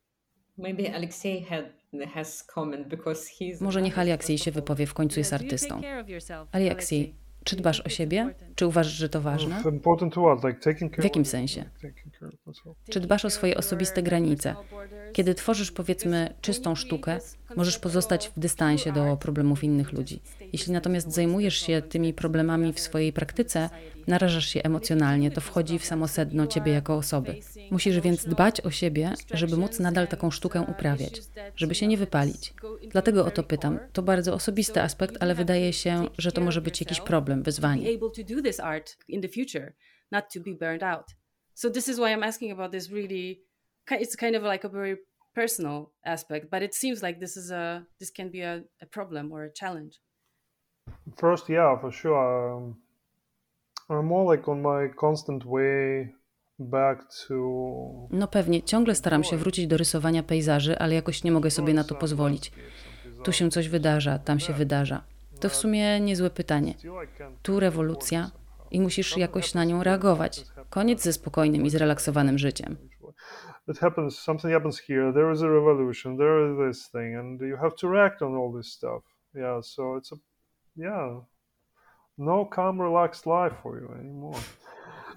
[0.56, 1.64] maybe alexei had
[2.14, 5.80] has comment because he's Może niech Aleksiej się wypowie, w końcu jest artystą.
[6.52, 8.34] Aleksiej, czy dbasz o siebie?
[8.60, 9.62] Czy uważasz, że to ważne?
[10.98, 11.64] W jakim sensie?
[12.90, 14.54] Czy dbasz o swoje osobiste granice?
[15.12, 17.18] Kiedy tworzysz, powiedzmy, czystą sztukę,
[17.56, 20.20] możesz pozostać w dystansie do problemów innych ludzi.
[20.52, 23.70] Jeśli natomiast zajmujesz się tymi problemami w swojej praktyce,
[24.06, 27.34] narażasz się emocjonalnie, to wchodzi w samo sedno ciebie jako osoby.
[27.70, 31.22] Musisz więc dbać o siebie, żeby móc nadal taką sztukę uprawiać,
[31.56, 32.54] żeby się nie wypalić.
[32.90, 33.78] Dlatego o to pytam.
[33.92, 37.88] To bardzo osobisty aspekt, ale wydaje się, że to może być jakiś problem, wyzwanie.
[41.54, 43.40] So this is why I'm asking about this really
[43.90, 44.96] it's kind of like a very
[45.34, 49.32] personal aspect, but it seems like this is a this can be a, a problem
[49.32, 50.00] or a challenge.
[51.16, 52.56] First, yeah, for sure.
[52.56, 52.76] Um,
[53.88, 56.14] I'm more like on my constant way
[58.10, 61.84] No pewnie, ciągle staram się wrócić do rysowania pejzaży, ale jakoś nie mogę sobie na
[61.84, 62.52] to pozwolić.
[63.24, 65.02] Tu się coś wydarza, tam się wydarza.
[65.40, 66.74] To w sumie niezłe pytanie.
[67.42, 68.30] Tu rewolucja
[68.70, 70.44] i musisz jakoś na nią reagować.
[70.70, 72.76] Koniec ze spokojnym i zrelaksowanym życiem.
[73.68, 77.56] It happens, something happens here, there is a revolution, there is this thing, and you
[77.56, 79.02] have to react on all this stuff.
[79.35, 80.16] Yeah, so it's a,
[80.76, 81.20] yeah,
[82.18, 84.40] no calm, relaxed life for you anymore.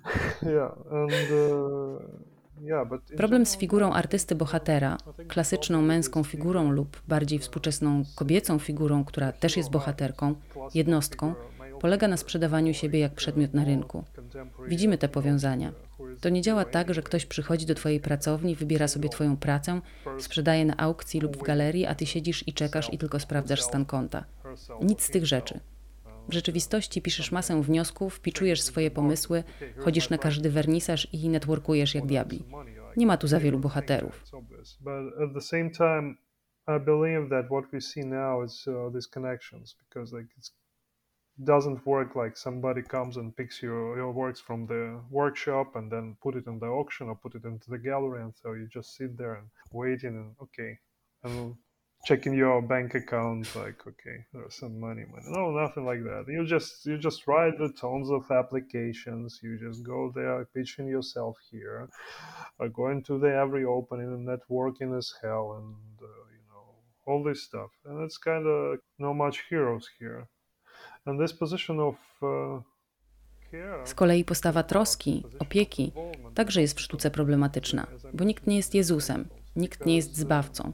[0.42, 2.00] yeah, and uh,
[3.18, 9.58] Problem z figurą artysty bohatera, klasyczną męską figurą lub bardziej współczesną kobiecą figurą, która też
[9.58, 10.36] jest bohaterką,
[10.74, 11.36] jednostką,
[11.82, 14.04] polega na sprzedawaniu siebie jak przedmiot na rynku.
[14.68, 15.72] Widzimy te powiązania.
[16.22, 19.82] To nie działa tak, że ktoś przychodzi do Twojej pracowni, wybiera sobie Twoją pracę,
[20.20, 23.86] sprzedaje na aukcji lub w galerii, a Ty siedzisz i czekasz i tylko sprawdzasz stan
[23.86, 24.26] konta.
[24.82, 25.60] Nic z tych rzeczy.
[26.30, 29.44] W rzeczywistości piszesz masę wniosków, piczujesz swoje pomysły,
[29.78, 32.44] chodzisz na każdy wernisaż i networkujesz jak diabli.
[32.98, 34.24] Nie ma tu za wielu bohaterów.
[34.34, 34.40] Uh,
[41.40, 46.16] doesn't work like somebody comes and picks your, your works from the workshop and then
[46.22, 48.96] put it in the auction or put it into the gallery and so you just
[48.96, 50.78] sit there and waiting and okay
[51.24, 51.56] and
[52.06, 56.26] checking your bank account like okay there's some money money no nothing like that.
[56.28, 61.38] You just you just write the tons of applications you just go there pitching yourself
[61.52, 61.90] here
[62.60, 66.66] uh, going to the every opening and networking as hell and uh, you know
[67.06, 67.70] all this stuff.
[67.86, 70.28] And it's kind of no much heroes here.
[71.06, 72.62] And this position of uh,
[73.86, 75.92] Z kolei postawa troski, opieki
[76.36, 80.74] także jest w sztuce problematyczna, bo nikt nie jest Jezusem, nikt nie jest zbawcą.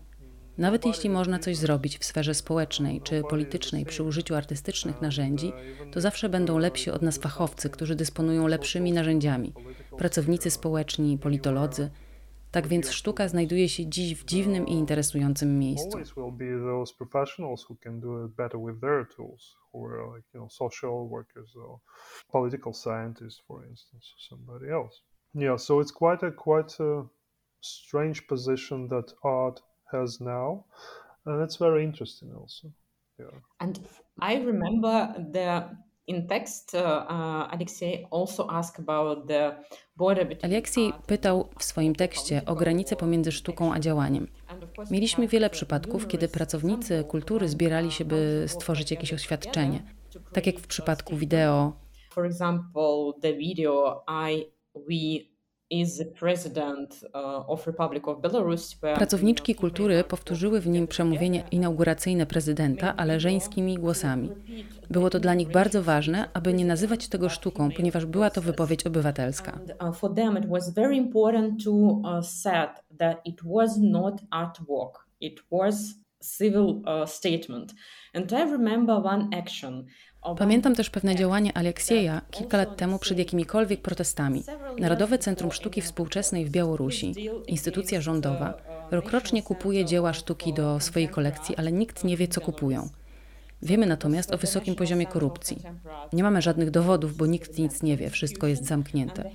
[0.59, 5.53] Nawet jeśli można coś zrobić w sferze społecznej czy politycznej przy użyciu artystycznych narzędzi,
[5.91, 9.53] to zawsze będą lepsi od nas fachowcy, którzy dysponują lepszymi narzędziami
[9.97, 11.91] pracownicy społeczni, politolodzy.
[12.51, 15.97] Tak więc sztuka znajduje się dziś w dziwnym i interesującym miejscu.
[25.35, 27.07] Yeah, so it's quite a quite a
[27.61, 30.63] strange position that art has now,
[31.25, 32.71] and it's very interesting also.
[33.19, 33.41] Yeah.
[33.59, 33.79] And
[34.21, 35.63] I remember the
[36.07, 39.55] in text uh, uh Alexei also asked about the
[39.95, 44.27] border between Aleksiej pytał w swoim tekście o granicę pomiędzy sztuką a działaniem.
[44.91, 49.83] Mieliśmy wiele przypadków, kiedy pracownicy kultury zbierali się, by stworzyć jakieś oświadczenie.
[50.33, 51.73] Tak jak w przypadku wideo.
[52.11, 55.28] For example, the video I we
[58.95, 64.29] Pracowniczki kultury powtórzyły w nim przemówienie inauguracyjne prezydenta, ale żeńskimi głosami.
[64.89, 68.83] Było to dla nich bardzo ważne, aby nie nazywać tego sztuką, ponieważ była to wypowiedź
[68.83, 69.59] obywatelska.
[69.61, 69.95] Uh,
[73.21, 73.75] it was
[74.31, 74.93] uh.
[75.21, 75.39] It
[76.21, 77.73] civil statement.
[78.13, 79.85] And I remember one action
[80.37, 84.43] Pamiętam też pewne działanie Aleksieja kilka lat temu przed jakimikolwiek protestami.
[84.79, 87.13] Narodowe Centrum Sztuki Współczesnej w Białorusi,
[87.47, 88.53] instytucja rządowa,
[88.91, 92.89] rokrocznie kupuje dzieła sztuki do swojej kolekcji, ale nikt nie wie, co kupują.
[93.61, 95.57] Wiemy natomiast o wysokim poziomie korupcji.
[96.13, 99.29] Nie mamy żadnych dowodów, bo nikt nic nie wie, wszystko jest zamknięte.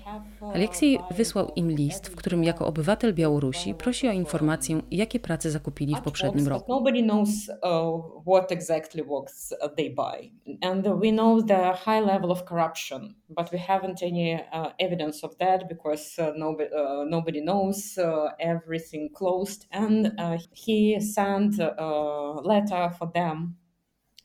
[0.54, 5.94] Aleksiej wysłał im list, w którym jako obywatel Białorusi prosi o informację, jakie prace zakupili
[5.94, 6.72] w poprzednim roku.
[6.72, 10.30] Nobody knows uh, what exactly works uh, they buy.
[10.62, 15.37] And we know the high level of corruption, but we haven't any uh, evidence of
[15.37, 16.70] that because nobody,
[17.10, 17.98] nobody knows
[18.38, 19.66] everything closed.
[19.70, 20.12] And
[20.52, 23.56] he sent a letter for them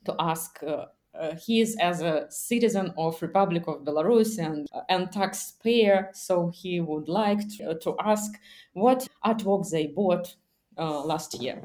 [0.09, 0.85] to ask uh,
[1.19, 6.51] uh, he is as a citizen of Republic of Belarus and, uh, and taxpayer, so
[6.53, 8.31] he would like to, to ask
[8.73, 10.35] what artwork they bought
[10.77, 11.61] uh, last year.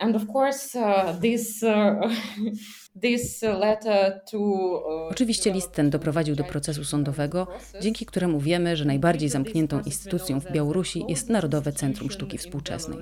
[0.00, 1.62] And of course, uh, this,
[4.30, 7.46] to, Oczywiście list ten doprowadził do procesu sądowego,
[7.80, 12.98] dzięki któremu wiemy, że najbardziej zamkniętą instytucją w Białorusi jest Narodowe Centrum Sztuki Współczesnej.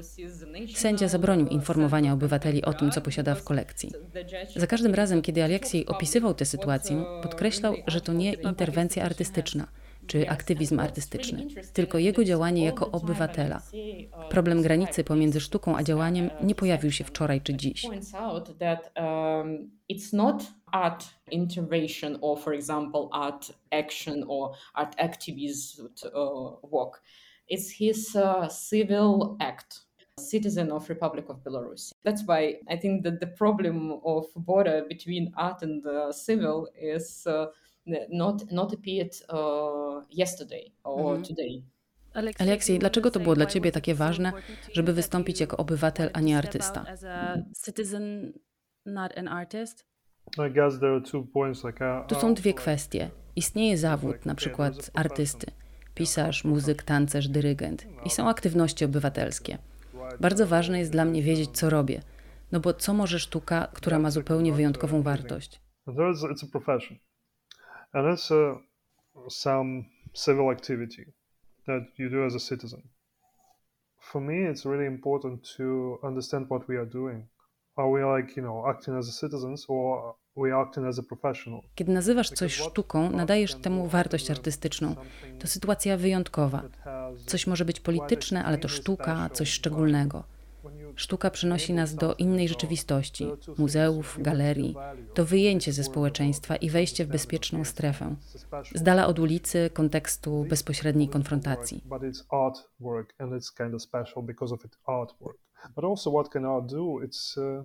[0.74, 3.92] Sędzia zabronił informowania obywateli o tym, co posiada w kolekcji.
[4.56, 9.66] Za każdym razem, kiedy Aleksiej opisywał tę sytuację, podkreślał, że to nie interwencja artystyczna–
[10.06, 13.62] czy aktywizm artystyczny, tylko jego działanie jako obywatela.
[14.30, 17.86] Problem granicy pomiędzy sztuką a działaniem nie pojawił się wczoraj czy dziś.
[20.72, 27.02] art intervention or for example art action or art activist uh, work
[27.48, 29.86] it's his uh, civil act
[30.18, 35.32] citizen of republic of belarus that's why i think that the problem of border between
[35.36, 37.46] art and uh, civil is uh,
[38.10, 41.24] not, not appeared uh, yesterday or mhm.
[41.24, 41.62] today.
[42.38, 44.32] Aleksiej, dlaczego to było dla ciebie takie ważne,
[44.72, 46.84] żeby wystąpić jako obywatel, a nie artysta?
[52.08, 53.10] Tu są dwie kwestie.
[53.36, 55.46] Istnieje zawód, na przykład artysty,
[55.94, 59.58] pisarz, muzyk, tancerz, dyrygent i są aktywności obywatelskie.
[60.20, 62.00] Bardzo ważne jest dla mnie wiedzieć, co robię,
[62.52, 65.60] no bo co może sztuka, która ma zupełnie wyjątkową wartość?
[65.86, 67.05] And it's a,
[69.28, 71.04] some civil activity
[71.66, 72.82] that you do as a citizen.
[74.00, 77.26] For me, it's really important to understand what we are doing.
[77.76, 81.62] Are we like, you know, acting as citizens or we acting as a professional?
[81.74, 84.94] Kiedy nazywasz coś sztuką, nadajesz temu wartość artystyczną.
[85.38, 86.62] To sytuacja wyjątkowa.
[87.26, 90.24] Coś może być polityczne, ale to sztuka, coś szczególnego.
[90.96, 93.26] Sztuka przynosi nas do innej rzeczywistości,
[93.58, 94.76] muzeów, galerii.
[95.14, 98.16] To wyjęcie ze społeczeństwa i wejście w bezpieczną strefę,
[98.74, 101.84] z dala od ulicy, kontekstu bezpośredniej konfrontacji.
[105.76, 107.00] But also, what can art do?
[107.02, 107.64] It's uh,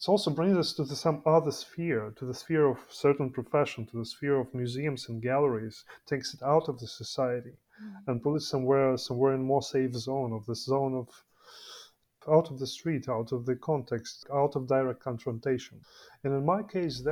[0.00, 3.86] it also brings us to the, some other sphere, to the sphere of certain profession,
[3.86, 7.56] to the sphere of museums and galleries, takes it out of the society
[8.06, 11.08] and puts it somewhere, somewhere in more safe zone of this zone of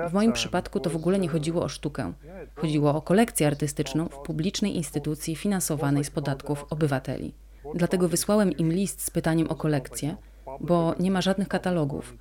[0.09, 2.13] W moim przypadku to w ogóle nie chodziło o sztukę.
[2.57, 7.35] Chodziło o kolekcję artystyczną w publicznej instytucji finansowanej z podatków obywateli.
[7.75, 10.17] Dlatego wysłałem im list z pytaniem o kolekcję,
[10.61, 12.15] bo nie ma żadnych katalogów.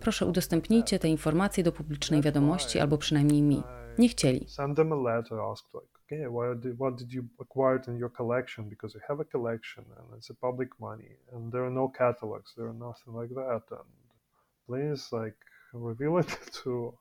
[0.00, 3.62] Proszę udostępnijcie te informacje do publicznej wiadomości albo przynajmniej mi.
[3.98, 4.46] Nie chcieli.
[6.12, 8.68] Okay, what did, what did you acquire in your collection?
[8.68, 12.52] Because you have a collection and it's a public money and there are no catalogs,
[12.56, 13.62] there are nothing like that.
[13.70, 13.88] And
[14.66, 15.36] please, like,
[15.72, 16.30] reveal it
[16.64, 16.94] to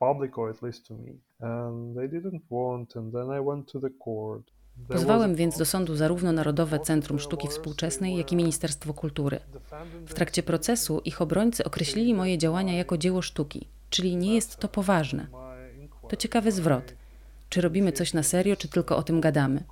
[0.00, 1.14] public or at least to me.
[1.40, 4.42] And they didn't want, and then I went to the court.
[4.88, 9.40] Pozwałem więc do sądu zarówno Narodowe Centrum Sztuki Współczesnej, jak i Ministerstwo Kultury.
[10.06, 14.68] W trakcie procesu ich obrońcy określili moje działania jako dzieło sztuki, czyli nie jest to
[14.68, 15.26] poważne.
[16.08, 16.94] To ciekawy zwrot.
[17.48, 19.64] Czy robimy coś na serio, czy tylko o tym gadamy?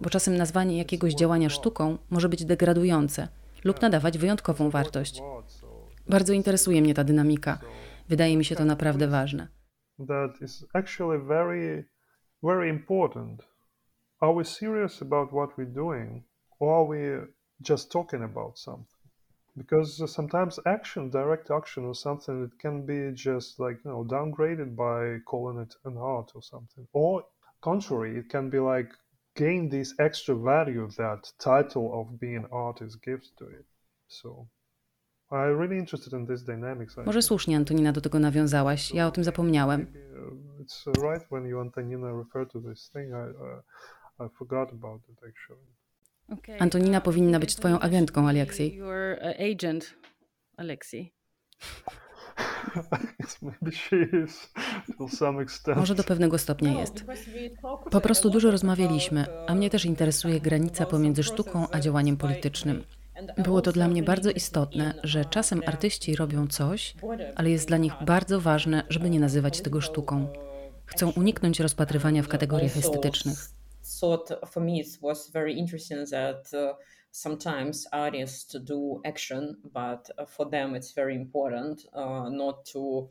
[0.00, 3.28] Bo czasem nazwanie jakiegoś działania sztuką może być degradujące
[3.64, 5.22] lub nadawać wyjątkową wartość.
[6.08, 7.58] Bardzo interesuje mnie ta dynamika.
[8.08, 9.48] Wydaje mi się to naprawdę ważne.
[14.20, 16.24] Are we serious about what we're doing,
[16.58, 17.26] or are we
[17.68, 18.99] just talking about something?
[19.56, 24.76] Because sometimes action direct action or something it can be just like you know downgraded
[24.76, 27.24] by calling it an art or something or
[27.60, 28.90] contrary it can be like
[29.36, 33.66] gain this extra value that title of being artist gives to it
[34.08, 34.46] so
[35.32, 36.96] I'm really interested in this dynamics.
[36.96, 38.94] Może słusznie Antonina do tego nawiązałaś.
[38.94, 39.80] Ja o tym zapomniałem.
[39.80, 43.10] Uh, it's right when you Antonina refer to this thing.
[43.10, 45.79] I, uh, I forgot about it actually.
[46.58, 48.74] Antonina powinna być twoją agentką, Aleksiej.
[48.74, 49.94] Your uh, agent,
[50.56, 51.14] Aleksiej.
[55.76, 57.04] Może do pewnego stopnia jest.
[57.90, 62.84] Po prostu dużo rozmawialiśmy, a mnie też interesuje granica pomiędzy sztuką a działaniem politycznym.
[63.38, 66.94] Było to dla mnie bardzo istotne, że czasem artyści robią coś,
[67.36, 70.32] ale jest dla nich bardzo ważne, żeby nie nazywać tego sztuką.
[70.86, 73.59] Chcą uniknąć rozpatrywania w kategoriach estetycznych.
[73.98, 76.74] Thought for me it was very interesting that uh,
[77.10, 83.08] sometimes artists do action, but uh, for them it's very important uh, not to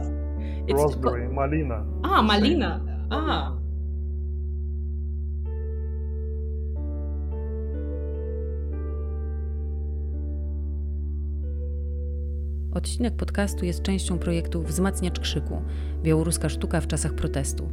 [0.67, 1.29] It's Raspberry.
[1.29, 1.85] Malina.
[2.03, 2.81] Ah, Malina.
[3.11, 3.59] Ah.
[12.73, 15.61] Odcinek podcastu jest częścią projektu Wzmacniacz Krzyku
[16.03, 17.69] Białoruska Sztuka w czasach protestu.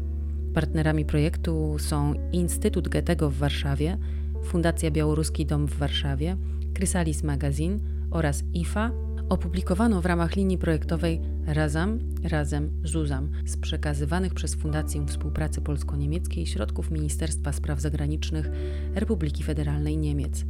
[0.54, 3.98] Partnerami projektu są Instytut Goethego w Warszawie,
[4.46, 6.36] Fundacja Białoruski Dom w Warszawie,
[6.76, 7.78] Chrysalis Magazine
[8.10, 8.90] oraz IFA
[9.28, 16.90] opublikowano w ramach linii projektowej Razam, Razem, Zuzam z przekazywanych przez Fundację Współpracy Polsko-Niemieckiej środków
[16.90, 18.50] Ministerstwa Spraw Zagranicznych
[18.94, 20.44] Republiki Federalnej Niemiec.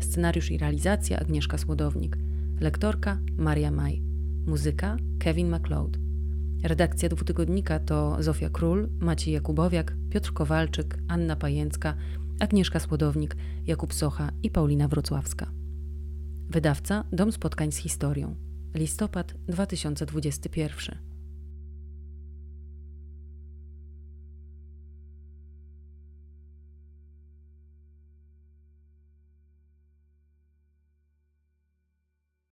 [0.00, 2.18] Scenariusz i realizacja Agnieszka Słodownik,
[2.60, 4.02] lektorka Maria Maj,
[4.46, 5.98] muzyka Kevin MacLeod.
[6.62, 11.94] Redakcja dwutygodnika to Zofia Król, Maciej Jakubowiak, Piotr Kowalczyk, Anna Pajęcka,
[12.40, 15.50] Agnieszka Słodownik, Jakub Socha i Paulina Wrocławska.
[16.50, 18.34] Wydawca Dom Spotkań z Historią.
[18.74, 21.13] Listopad 2021.